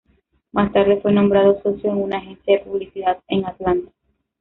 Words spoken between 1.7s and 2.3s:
en una